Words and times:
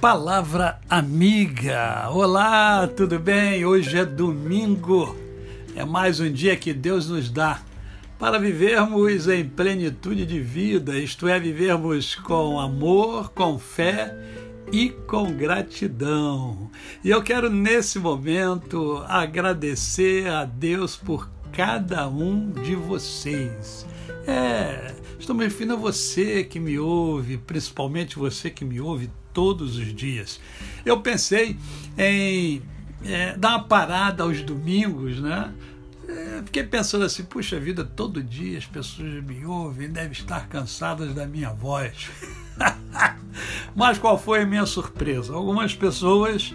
Palavra 0.00 0.78
amiga. 0.88 2.08
Olá, 2.12 2.86
tudo 2.86 3.18
bem? 3.18 3.64
Hoje 3.64 3.98
é 3.98 4.04
domingo. 4.04 5.16
É 5.74 5.84
mais 5.84 6.20
um 6.20 6.30
dia 6.30 6.54
que 6.54 6.72
Deus 6.72 7.08
nos 7.08 7.28
dá 7.28 7.60
para 8.16 8.38
vivermos 8.38 9.26
em 9.26 9.44
plenitude 9.44 10.24
de 10.24 10.38
vida, 10.40 10.96
isto 10.96 11.26
é, 11.26 11.40
vivermos 11.40 12.14
com 12.14 12.60
amor, 12.60 13.32
com 13.32 13.58
fé 13.58 14.16
e 14.70 14.90
com 14.90 15.32
gratidão. 15.32 16.70
E 17.02 17.10
eu 17.10 17.20
quero 17.20 17.50
nesse 17.50 17.98
momento 17.98 19.02
agradecer 19.08 20.28
a 20.28 20.44
Deus 20.44 20.94
por 20.94 21.28
cada 21.52 22.08
um 22.08 22.52
de 22.52 22.76
vocês. 22.76 23.84
É, 24.28 24.94
estou 25.18 25.34
me 25.34 25.42
referindo 25.42 25.74
a 25.74 25.76
você 25.76 26.44
que 26.44 26.60
me 26.60 26.78
ouve, 26.78 27.36
principalmente 27.36 28.16
você 28.16 28.48
que 28.48 28.64
me 28.64 28.80
ouve 28.80 29.10
todos 29.38 29.76
os 29.76 29.94
dias. 29.94 30.40
Eu 30.84 31.00
pensei 31.00 31.56
em 31.96 32.60
é, 33.04 33.36
dar 33.36 33.50
uma 33.50 33.62
parada 33.62 34.24
aos 34.24 34.42
domingos, 34.42 35.20
né? 35.20 35.54
É, 36.08 36.42
fiquei 36.44 36.64
pensando 36.64 37.04
assim, 37.04 37.22
puxa 37.22 37.60
vida, 37.60 37.84
todo 37.84 38.20
dia 38.20 38.58
as 38.58 38.66
pessoas 38.66 39.22
me 39.22 39.46
ouvem, 39.46 39.88
devem 39.88 40.10
estar 40.10 40.48
cansadas 40.48 41.14
da 41.14 41.24
minha 41.24 41.50
voz. 41.50 42.10
Mas 43.76 43.96
qual 43.96 44.18
foi 44.18 44.42
a 44.42 44.44
minha 44.44 44.66
surpresa? 44.66 45.32
Algumas 45.32 45.72
pessoas 45.72 46.52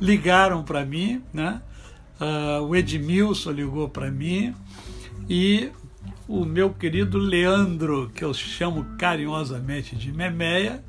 ligaram 0.00 0.64
para 0.64 0.84
mim, 0.84 1.22
né? 1.32 1.62
Uh, 2.20 2.64
o 2.64 2.74
Edmilson 2.74 3.52
ligou 3.52 3.88
para 3.88 4.10
mim 4.10 4.52
e 5.28 5.70
o 6.26 6.44
meu 6.44 6.70
querido 6.70 7.16
Leandro, 7.16 8.10
que 8.12 8.24
eu 8.24 8.34
chamo 8.34 8.84
carinhosamente 8.98 9.94
de 9.94 10.10
Memeia, 10.10 10.82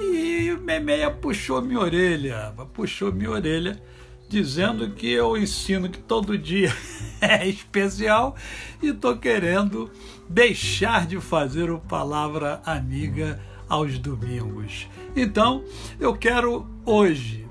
e 0.00 0.52
o 0.52 0.60
Memeia 0.60 1.10
puxou 1.10 1.60
minha 1.62 1.80
orelha, 1.80 2.54
puxou 2.72 3.12
minha 3.12 3.30
orelha, 3.30 3.80
dizendo 4.28 4.90
que 4.90 5.10
eu 5.10 5.36
ensino 5.36 5.88
que 5.88 5.98
todo 5.98 6.38
dia 6.38 6.74
é 7.20 7.46
especial 7.48 8.36
e 8.82 8.88
estou 8.88 9.16
querendo 9.16 9.90
deixar 10.28 11.06
de 11.06 11.20
fazer 11.20 11.70
o 11.70 11.78
Palavra 11.78 12.62
Amiga 12.64 13.40
aos 13.68 13.98
domingos. 13.98 14.88
Então, 15.16 15.64
eu 15.98 16.14
quero 16.14 16.66
hoje, 16.84 17.46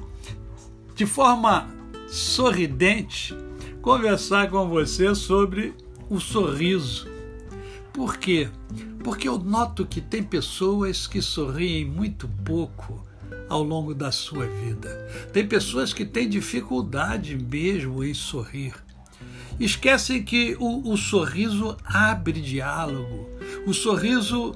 de 0.96 1.06
forma 1.06 1.70
sorridente, 2.08 3.36
conversar 3.82 4.50
com 4.50 4.68
você 4.68 5.14
sobre 5.14 5.74
o 6.10 6.20
sorriso. 6.20 7.08
Por 8.00 8.16
quê? 8.16 8.48
Porque 9.04 9.28
eu 9.28 9.38
noto 9.38 9.86
que 9.86 10.00
tem 10.00 10.24
pessoas 10.24 11.06
que 11.06 11.22
sorriem 11.22 11.84
muito 11.84 12.30
pouco 12.46 13.06
ao 13.50 13.62
longo 13.62 13.94
da 13.94 14.10
sua 14.10 14.46
vida. 14.48 15.06
Tem 15.34 15.46
pessoas 15.46 15.92
que 15.92 16.06
têm 16.06 16.30
dificuldade 16.30 17.36
mesmo 17.36 18.02
em 18.02 18.14
sorrir. 18.14 18.74
Esquecem 19.60 20.24
que 20.24 20.56
o, 20.62 20.94
o 20.94 20.96
sorriso 20.96 21.76
abre 21.84 22.40
diálogo, 22.40 23.28
o 23.68 23.74
sorriso 23.74 24.52
uh, 24.52 24.56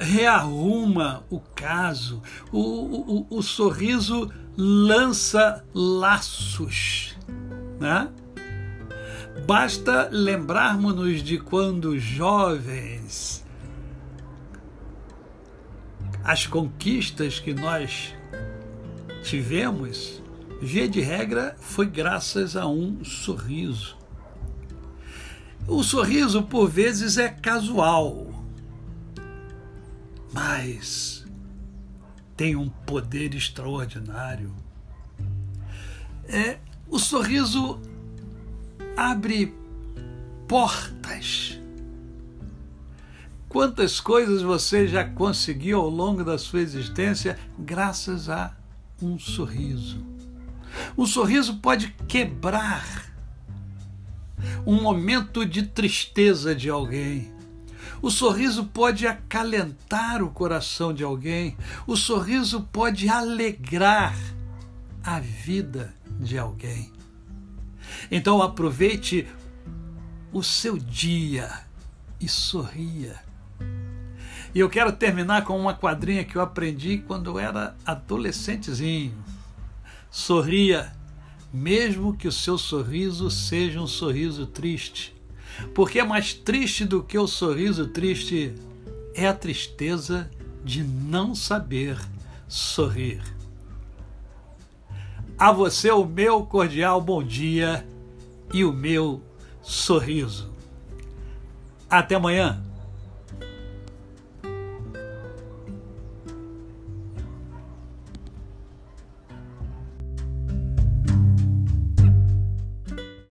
rearruma 0.00 1.24
o 1.28 1.40
caso, 1.40 2.22
o, 2.50 2.58
o, 2.58 3.26
o 3.28 3.42
sorriso 3.42 4.32
lança 4.56 5.62
laços. 5.74 7.14
Né? 7.78 8.08
Basta 9.46 10.08
lembrarmos-nos 10.10 11.22
de 11.22 11.38
quando 11.38 11.98
jovens, 11.98 13.44
as 16.22 16.46
conquistas 16.46 17.38
que 17.38 17.54
nós 17.54 18.14
tivemos, 19.22 20.22
via 20.60 20.88
de 20.88 21.00
regra, 21.00 21.56
foi 21.60 21.86
graças 21.86 22.56
a 22.56 22.66
um 22.66 23.04
sorriso. 23.04 23.96
O 25.66 25.82
sorriso, 25.82 26.42
por 26.42 26.68
vezes, 26.68 27.18
é 27.18 27.28
casual, 27.28 28.44
mas 30.32 31.26
tem 32.36 32.56
um 32.56 32.68
poder 32.68 33.34
extraordinário. 33.34 34.54
É, 36.28 36.58
o 36.88 36.98
sorriso 36.98 37.80
abre 38.98 39.54
portas. 40.48 41.56
Quantas 43.48 44.00
coisas 44.00 44.42
você 44.42 44.88
já 44.88 45.04
conseguiu 45.04 45.78
ao 45.78 45.88
longo 45.88 46.24
da 46.24 46.36
sua 46.36 46.60
existência 46.60 47.38
graças 47.56 48.28
a 48.28 48.56
um 49.00 49.16
sorriso? 49.16 50.04
Um 50.96 51.06
sorriso 51.06 51.58
pode 51.58 51.94
quebrar 52.08 53.14
um 54.66 54.82
momento 54.82 55.46
de 55.46 55.62
tristeza 55.62 56.52
de 56.52 56.68
alguém. 56.68 57.32
O 58.02 58.10
sorriso 58.10 58.64
pode 58.64 59.06
acalentar 59.06 60.24
o 60.24 60.30
coração 60.30 60.92
de 60.92 61.04
alguém. 61.04 61.56
O 61.86 61.96
sorriso 61.96 62.62
pode 62.72 63.08
alegrar 63.08 64.16
a 65.04 65.20
vida 65.20 65.94
de 66.18 66.36
alguém. 66.36 66.98
Então 68.10 68.42
aproveite 68.42 69.26
o 70.32 70.42
seu 70.42 70.76
dia 70.78 71.50
e 72.20 72.28
sorria. 72.28 73.16
E 74.54 74.60
eu 74.60 74.68
quero 74.68 74.92
terminar 74.92 75.44
com 75.44 75.58
uma 75.58 75.74
quadrinha 75.74 76.24
que 76.24 76.36
eu 76.36 76.42
aprendi 76.42 76.98
quando 76.98 77.30
eu 77.30 77.38
era 77.38 77.76
adolescentezinho. 77.84 79.14
Sorria, 80.10 80.92
mesmo 81.52 82.16
que 82.16 82.26
o 82.26 82.32
seu 82.32 82.56
sorriso 82.56 83.30
seja 83.30 83.80
um 83.80 83.86
sorriso 83.86 84.46
triste. 84.46 85.14
Porque 85.74 85.98
é 85.98 86.04
mais 86.04 86.32
triste 86.32 86.84
do 86.84 87.02
que 87.02 87.18
o 87.18 87.26
sorriso 87.26 87.88
triste 87.88 88.54
é 89.14 89.26
a 89.26 89.34
tristeza 89.34 90.30
de 90.64 90.82
não 90.82 91.34
saber 91.34 91.98
sorrir. 92.46 93.37
A 95.38 95.52
você 95.52 95.90
o 95.92 96.04
meu 96.04 96.44
cordial 96.44 97.00
bom 97.00 97.22
dia 97.22 97.86
e 98.52 98.64
o 98.64 98.72
meu 98.72 99.22
sorriso. 99.62 100.50
Até 101.88 102.16
amanhã. 102.16 102.67